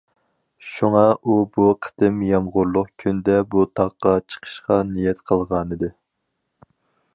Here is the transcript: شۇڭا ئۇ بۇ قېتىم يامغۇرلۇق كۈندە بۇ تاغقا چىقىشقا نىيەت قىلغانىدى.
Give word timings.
شۇڭا 0.69 1.01
ئۇ 1.25 1.35
بۇ 1.57 1.65
قېتىم 1.87 2.23
يامغۇرلۇق 2.29 2.89
كۈندە 3.05 3.37
بۇ 3.53 3.67
تاغقا 3.81 4.15
چىقىشقا 4.35 4.81
نىيەت 4.95 5.23
قىلغانىدى. 5.29 5.95